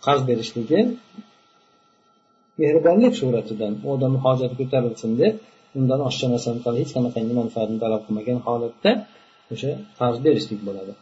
[0.05, 0.81] qarz berishligi
[2.61, 5.35] mehribonlik suratidan u odamni hojati ko'tarilsin deb
[5.79, 8.91] undan oshcha narsani qilib hech qanaqangi manfaatni talab qilmagan holatda
[9.53, 10.93] o'sha qarz berishlik bo'ladi.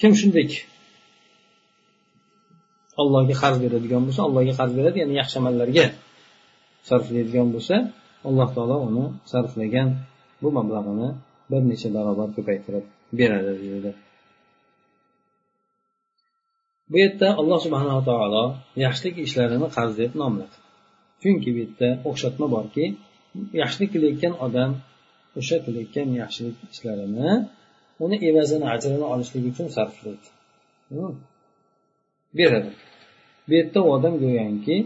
[0.00, 0.46] Kim shunday
[3.02, 5.86] allohga qarz beradigan bo'lsa allohga qarz beradi ya'ni yaxshi amallarga
[6.88, 7.76] sarflaydigan bo'lsa
[8.28, 9.88] alloh taolo uni sarflagan
[10.42, 11.08] bu mablag'ini
[11.50, 12.84] bir necha barobar ko'paytirib
[13.18, 13.90] beradi deyildi.
[16.90, 18.44] Bu yerda alloh subhanava taolo
[18.84, 20.56] yaxshilik ishlarini qarz deb nomladi.
[21.22, 22.84] Chunki bu yerda o'xshatma borki
[23.62, 24.70] yaxshilik qilayotgan odam
[25.40, 27.30] o'sha qilayotgan yaxshilik ishlarini
[28.04, 30.28] uni evazini ajrini olishlik uchun sarflaydi.
[32.38, 32.70] Beradi.
[33.46, 34.76] Bu yerda u odam go'yoki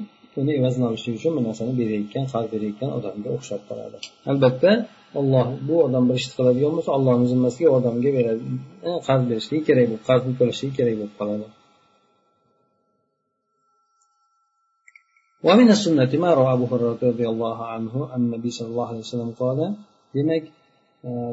[0.42, 3.98] uni evazini olishlik uchun bu narsani berayotgan qarz berayotgan odamga o'xshab qoladi
[4.32, 4.72] albatta
[5.20, 8.44] olloh bu odam bir ishni qiladigan bo'lsa ollohni zimmasiga odamga beradi
[9.08, 11.48] qarz berishligi kerak bo'lib qarzni to'lashligi kerak bo'lib qoladi
[15.48, 19.30] ومن السنة ما روى أبو هريرة رضي الله عنه عن النبي صلى الله عليه وسلم
[19.42, 19.60] قال
[20.16, 20.44] demak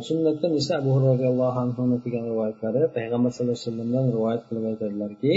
[0.09, 5.33] sunnatdan esa abu hurra roziyallohu anhuni kelgan rivoyatlari payg'ambar sallallohu alayhi vasallamdan rivoyat qilib aytadilarki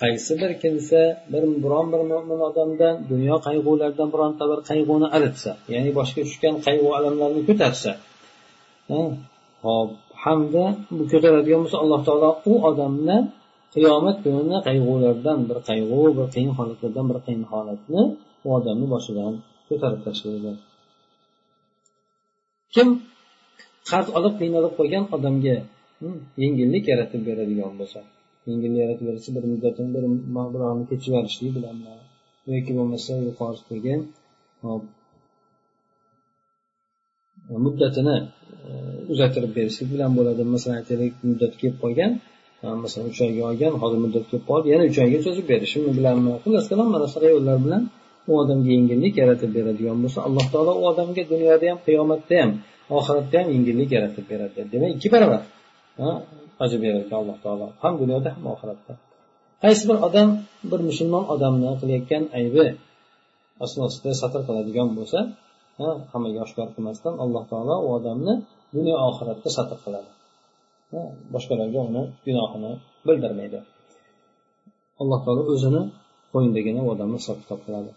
[0.00, 1.00] qaysi bir kimsa
[1.32, 6.88] bir biron bir mo'min odamdan dunyo qayg'ularidan bironta bir qayg'uni aritsa ya'ni boshga tushgan qayg'u
[6.98, 7.90] alamlarni ko'tarsa
[9.64, 9.90] hop
[10.24, 10.64] hamda
[10.96, 13.18] bu ko'taradigan bo'lsa alloh taolo u odamni
[13.74, 18.02] qiyomat kunini qayg'ulardan bir qayg'u bir qiyin holatlardan bir qiyin holatni
[18.46, 19.32] u odamni boshidan
[19.68, 20.52] ko'tarib tashlaydi
[22.74, 22.88] kim
[23.90, 25.56] qarz olib qiynalib qolgan odamga
[26.00, 28.00] hmm, yengillik yaratib beradigan bo'lsa
[28.52, 30.04] yengil yaratib bersa bir muddatini bir
[30.54, 31.92] birovni kechib yuborishlik bilanmi
[32.52, 33.94] yoki bo'lmasa yuqoridagi
[37.64, 38.16] muddatini
[38.68, 38.70] e,
[39.12, 40.42] uzaytirib berishlik bilan bo'ladi.
[40.54, 42.12] Masalan aytaylik muddat kelib qolgan.
[42.84, 44.66] Masalan uch oyga olgan hozir muddat kelib qoldi.
[44.72, 47.82] Yana uch oyga cho'zib berishi bilanmi xullas kalom mana shunaqa yo'llar bilan
[48.30, 52.50] u odamga yengillik yaratib beradigan bo'lsa alloh taolo u odamga dunyoda ham qiyomatda ham
[52.98, 54.58] oxiratda ham yengillik yaratib beradi.
[54.72, 55.40] Demak ikki barobar
[56.62, 57.66] ajr berar ekan alloh taolo.
[57.82, 58.92] Ham dunyoda ham oxiratda.
[59.62, 60.28] Qaysi bir odam
[60.70, 62.64] bir musulmon odamni qilayotgan aybi
[63.64, 65.18] asnosida satr qiladigan bo'lsa
[66.12, 68.34] hammaga oshkor qilmasdan alloh taolo u odamni
[68.76, 70.10] dunyo oxiratda satr qiladi.
[71.34, 72.72] Boshqalarga uni gunohini
[73.06, 73.58] bildirmaydi.
[75.02, 75.82] Alloh taolo o'zini
[76.32, 77.92] qo'yindagina u odamni hisob kitob qiladi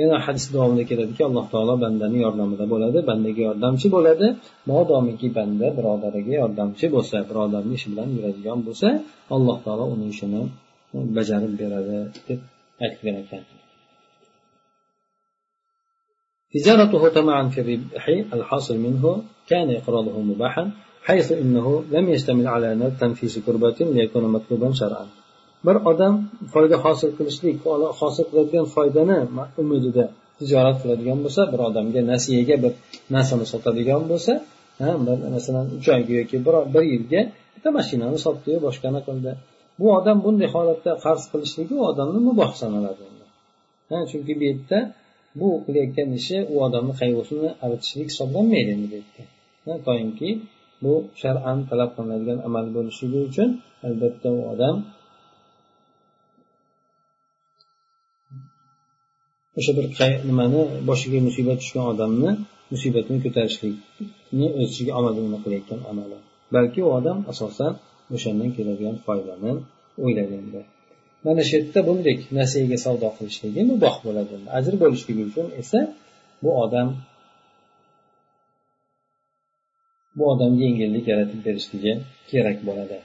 [0.00, 4.26] yana hadis davomida keladiki alloh taolo bandani yordamida bo'ladi bandaga yordamchi bo'ladi
[4.70, 8.88] modomiki banda birodariga yordamchi bo'lsa birodarni ishi bilan yuradigan bo'lsa
[9.36, 10.42] alloh taolo uni ishini
[11.16, 11.96] bajarib beradi
[12.28, 12.40] deb
[12.84, 13.44] aytgan ekan
[16.54, 18.04] تجارته طمعا في الربح
[18.36, 19.04] الحاصل منه
[19.50, 20.64] كان إقراضه مباحا
[21.08, 22.68] حيث إنه لم يشتمل على
[23.02, 25.06] تنفيذ كربة ليكون مطلوبا شرعا
[25.65, 26.13] bir odam
[26.53, 27.55] foyda hosil qilishlik
[27.99, 29.17] hosil qiladigan foydani
[29.61, 30.05] umidida
[30.39, 32.73] tijorat qiladigan bo'lsa bir odamga nasiyaga bir
[33.15, 34.33] narsani sotadigan bo'lsa
[35.35, 36.37] masalan uch oyga yoki
[36.73, 37.21] bir yilga
[37.55, 39.31] bitta mashinani sotdiyu boshqani qildi.
[39.79, 43.03] Bu odam bunday holatda qarz qilishligi u odamni muboh sanaladi
[44.11, 44.79] chunki bu yerda
[45.39, 49.23] bu qilayotgan ishi u odamni qayg'usini aritishlik hisoblanmaydi endi bu yerda.
[49.87, 50.29] Toinki
[50.83, 53.49] bu shar'an talab qilinadigan amal bo'lishligi uchun
[53.87, 54.75] albatta u odam
[59.57, 59.85] o'sha bir
[60.29, 62.31] nimani boshiga musibat tushgan odamni
[62.73, 66.17] musibatini ko'tarishlikni o'z ichiga olmadigini qilayotgan amali.
[66.55, 67.73] Balki u odam asosan
[68.15, 69.51] o'shandan keladigan foydani
[70.03, 70.61] o'ylaganda.
[71.25, 74.33] Mana shu yerda bunday nasiyaga savdo qilishligi muboh bo'ladi.
[74.57, 75.79] Ajr bo'lishligi uchun esa
[76.43, 76.87] bu odam
[80.17, 81.93] bu odamga yengillik yaratib berishligi
[82.31, 82.97] kerak bo'ladi.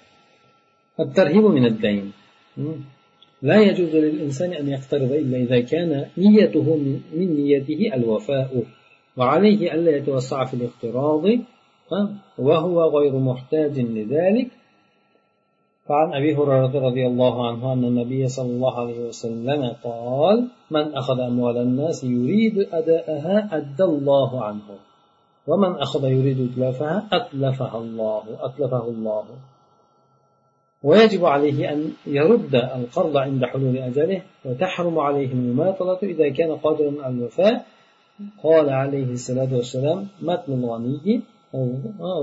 [3.43, 6.77] لا يجوز للإنسان أن يقترض إلا إذا كان نيته
[7.13, 8.63] من نيته الوفاء
[9.17, 11.25] وعليه ألا يتوسع في الاقتراض
[12.39, 14.49] وهو غير محتاج لذلك.
[15.89, 21.21] فعن أبي هريرة رضي الله عنه أن النبي صلى الله عليه وسلم قال من أخذ
[21.21, 24.69] أموال الناس يريد أداءها أدى الله عنه
[25.47, 29.25] ومن أخذ يريد إتلافها أتلفها الله أتلفه الله.
[30.83, 37.15] ويجب عليه أن يرد القرض عند حلول أجله وتحرم عليه المماطلة إذا كان قادرا على
[37.15, 37.67] الوفاء.
[38.45, 41.23] قال عليه الصلاة والسلام متن الغني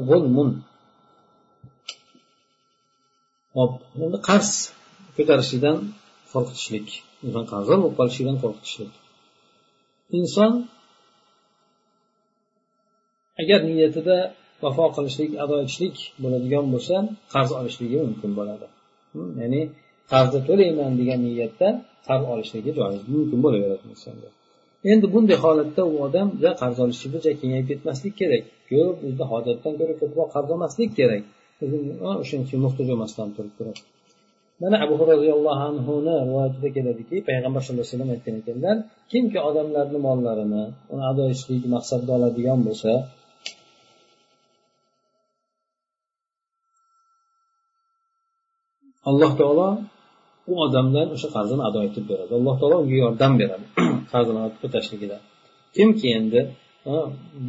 [0.09, 0.61] ظلم.
[3.55, 4.49] hop endi qarz
[5.15, 5.77] ko'tarishlikdan
[6.31, 6.87] qo'rqitishlik
[7.51, 8.91] qarzdor bo'lib qolishlikdan qo'rqitishlik
[10.19, 10.53] inson
[13.41, 14.17] agar niyatida
[14.63, 16.95] vafo qilishlik ado etishlik bo'ladigan bo'lsa
[17.33, 18.65] qarz olishligi mumkin bo'ladi.
[19.41, 19.61] Ya'ni
[20.11, 21.67] qarzni to'layman degan niyatda
[22.07, 24.29] qarz olishligi joiz mumkin bo'laveradi insonga.
[24.91, 26.27] Endi bunday holatda u odam
[26.61, 28.43] qarz olishlikda kengayib ketmaslik kerak.
[28.69, 31.23] Ko'p o'zida hojatdan ko'ra ko'proq qarz olmaslik kerak.
[32.21, 33.77] O'shaning uchun muhtoj emasdan turib turib.
[34.61, 38.75] Mana abu roziyallohu anhuni rivoyatida keladiki payg'ambar sallallohu alayhi vasallam aytgan ekanlar
[39.11, 40.63] kimki odamlarni mollarini
[40.93, 42.91] uni ado etishlik maqsadida oladigan bo'lsa
[49.09, 49.67] alloh taolo
[50.51, 52.31] u odamdan o'sha qarzini ado etib beradi.
[52.39, 53.65] Alloh taolo unga yordam beradi
[54.13, 55.17] qarzini o'tashligida.
[55.75, 56.41] Kimki endi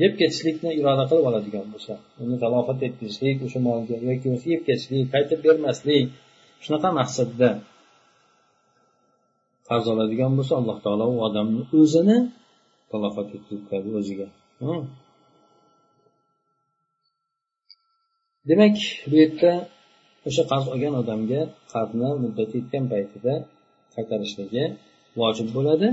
[0.00, 5.06] deb ketishlikni iroda qilib oladigan bo'lsa uni talofat etkizishlik o'sha molga yoki bo'lmasa yeb ketishlik
[5.14, 6.04] qaytib bermaslik
[6.64, 7.50] shunaqa maqsadda
[9.68, 12.18] qarz oladigan bo'lsa alloh taolo u odamni o'zini
[12.92, 14.26] talofat etkazadi o'ziga.
[18.48, 18.76] Demak
[19.10, 19.52] bu yerda
[20.28, 21.40] o'sha qarz olgan odamga
[21.72, 23.34] qarzni muddati yetgan paytida
[23.94, 24.64] qaytarishligi
[25.20, 25.88] vojib bo'ladi.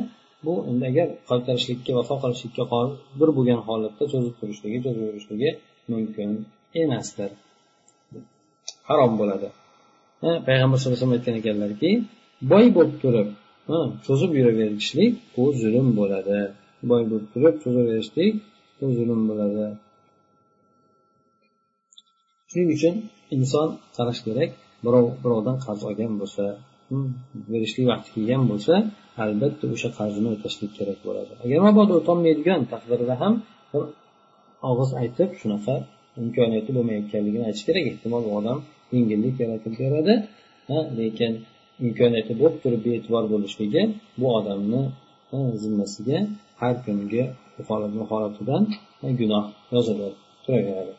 [0.46, 5.50] Bu endi agar qaytarishlikka vafo qilishlikka qodir bo'lgan holatda cho'zib turishligi cho'zib yurishligi
[5.92, 6.30] mumkin
[6.82, 7.30] emasdir.
[8.90, 9.48] Harom bo'ladi.
[10.48, 11.90] Payg'ambar sallallohu alayhi vasallam aytgan ekanlarki
[12.52, 13.30] boy bo'lib turib
[14.06, 16.40] cho'zib yuraverishlik bu zulm bo'ladi.
[16.90, 18.34] Boy bo'lib turib cho'zaverishlik
[18.80, 19.66] bu zulm bo'ladi.
[22.50, 22.96] Shuning uchun
[23.36, 24.50] inson qarash kerak
[24.86, 26.44] birov birovdan qarz olgan bo'lsa
[26.90, 27.10] hmm,
[27.52, 28.74] berishlik vaqti kelgan bo'lsa
[29.24, 31.32] albatta o'sha qarzini o'tashlik kerak bo'ladi.
[31.46, 33.34] Agar mabodo o'tolmaydigan taqdirda ham
[33.72, 33.84] bir
[34.70, 35.76] og'iz aytib shunaqa
[36.22, 37.84] imkoniyati bo'lmayotganligini aytish kerak.
[37.92, 38.58] Ehtimol u odam
[38.96, 40.14] yengillik yaratib beradi
[41.00, 41.32] lekin
[41.86, 43.82] imkoniyati bo'lib turib bee'tibor bo'lishligi
[44.20, 44.82] bu odamni
[45.64, 46.20] zimmasiga
[46.62, 47.24] har kungi
[47.70, 48.64] holatidan
[49.20, 50.14] gunoh yozilib
[50.46, 50.94] turaveradi.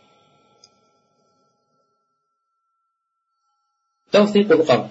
[4.16, 4.90] توثيق القرض.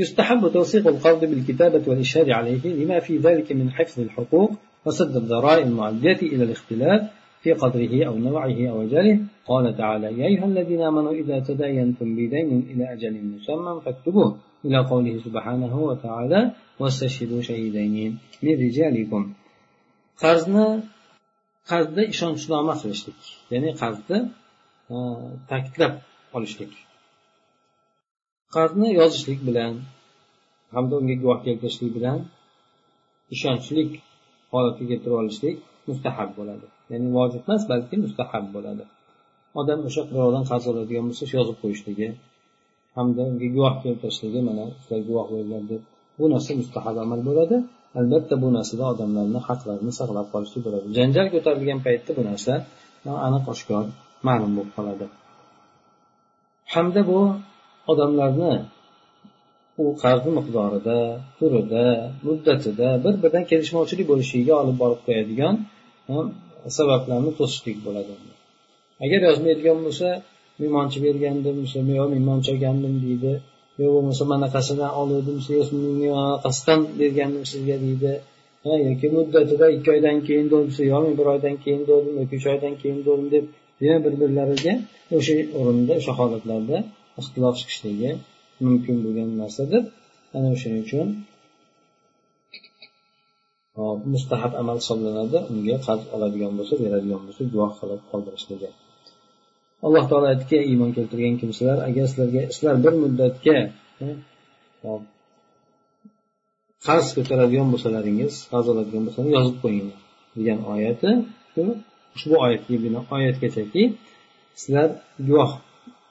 [0.00, 4.50] يستحب توثيق القرض بالكتابة والإشهاد عليه لما في ذلك من حفظ الحقوق
[4.86, 7.00] وسد الذرائع المعدية إلى الاختلاف
[7.42, 9.18] في قدره أو نوعه أو أجله.
[9.46, 14.30] قال تعالى يا أيها الذين آمنوا إذا تداينتم بدين إلى أجل مسمى فاكتبوه
[14.64, 16.40] إلى قوله سبحانه وتعالى
[16.80, 19.22] واستشهدوا شهيدين من رجالكم
[20.24, 20.66] qarzni
[21.70, 23.20] qarzda ishonchnoma qilishlik
[23.52, 24.18] ya'ni qarzni
[25.50, 25.94] ta'kidlab
[26.36, 26.72] olishlik.
[28.54, 29.72] Qarzni yozishlik bilan
[30.74, 32.18] hamda unga guvoh keltirishlik bilan
[33.34, 33.90] ishonchlik
[34.52, 35.56] holatga keltirib olishlik
[35.88, 36.66] mustahab bo'ladi.
[36.92, 38.84] Ya'ni vojib emas balki mustahab bo'ladi.
[39.60, 42.08] Odam o'sha birovdan qarz oladigan bo'lsa yozib qo'yishligi
[42.96, 45.82] hamda unga guvoh keltirishligi mana sizlar guvoh bo'lgan deb
[46.18, 47.56] bu narsa mustahab amal bo'ladi.
[48.00, 50.86] Albatta bu narsada odamlarni haqlarini saqlab qolishlik bo'ladi.
[50.98, 52.52] Janjal ko'tarilgan paytda bu narsa
[53.26, 53.84] aniq oshkor
[54.28, 55.06] ma'lum bo'lib qoladi.
[56.74, 57.20] Hamda bu
[57.92, 58.54] odamlarni
[59.82, 60.98] u qarzi miqdorida
[61.38, 61.84] turida
[62.26, 65.54] muddatida bir biridan kelishmovchilik bo'lishiga olib borib qo'yadigan
[66.78, 68.12] sabablarni to'sishlik bo'ladi.
[69.04, 70.08] Agar yozmaydigan bo'lsa
[70.62, 71.56] mehmonchi bergandim
[71.98, 73.32] yo'q mehmonchi olgandim deydi
[73.80, 75.38] yo bo'lmasa manaqasidan oluvdim
[76.22, 78.12] anaqasidan bergandim sizga deydi
[78.88, 82.74] yoki muddatida ikki oydan keyin desa yo men bir oydan keyin bo'ldim yoki uch oydan
[82.82, 83.44] keyin bo'ldim deb
[83.84, 84.74] yana bir birlariga
[85.16, 86.78] o'sha o'rinda o'sha holatlarda
[87.20, 88.10] ixtilof chiqishligi
[88.66, 89.82] mumkin bo'lgan narsadir.
[90.36, 91.08] Ana o'shaning uchun
[93.78, 98.70] hop mustahab amal hisoblanadi unga qarz oladigan bo'lsa beradigan bo'lsa guvoh qilib qoldirishligi.
[99.86, 103.56] Alloh taolo aytdiki iymon keltirgan kimsalar agar sizlarga sizlar bir muddatga
[106.86, 110.00] qarz ko'taradigan bo'lsalaringiz qarz oladigan bo'lsangiz yozib qo'yinglar
[110.38, 111.10] degan oyati
[112.16, 113.82] ushbu oyatga bino oyatgachaki
[114.60, 114.88] sizlar
[115.28, 115.52] guvoh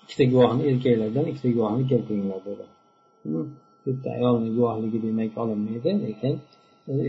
[0.04, 2.66] ikkita guvohni erkaklardan ikkita guvohni keltiringlar dedi
[3.86, 6.34] bitta ayolni guvohligi demak olinmaydi lekin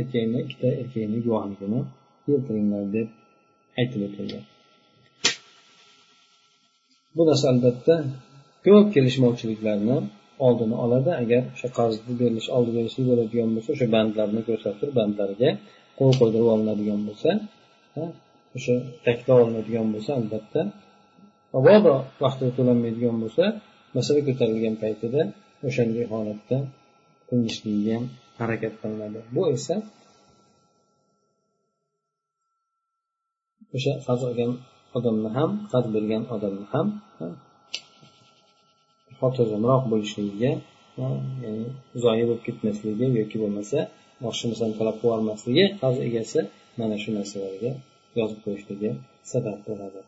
[0.00, 1.80] erkakni ikkita erkakni guvohligini
[2.26, 3.08] keltiringlar deb
[3.80, 4.44] aytib o'tilgan
[7.16, 7.94] bu narsa albatta
[8.66, 9.96] ko'p kelishmovchiliklarni
[10.46, 15.50] oldini oladi agar o'sha qarzni berilish oldi berishlik bo'ladigan bo'lsa o'sha bandlarni ko'rsatib bandlarga
[15.98, 17.30] qo'l qo'ydirib olinadigan bo'lsa
[18.56, 18.74] o'sha
[19.06, 20.60] taklif olinadigan bo'lsa albatta.
[21.54, 23.44] Mabodo vaqtida to'lanmaydigan bo'lsa
[23.96, 25.20] masala ko'tarilgan paytida
[25.68, 26.56] o'shanday holatda
[27.28, 27.98] qilinishligiga
[28.40, 29.20] harakat qilinadi.
[29.34, 29.74] Bu esa
[33.76, 34.52] o'sha qarz olgan
[34.96, 36.86] odamni ham qarz bergan odamni ham
[39.20, 40.52] xotirjamroq bo'lishligiga
[41.42, 41.64] ya'ni
[42.04, 43.78] zoyi bo'lib ketmasligiga yoki bo'lmasa
[44.24, 46.38] boshqa narsani talab qilib yubormasligi qarz egasi
[46.80, 47.70] mana shu narsalarga
[48.20, 48.92] yozib qo'yishligi
[49.32, 50.06] sabab bo'ladi.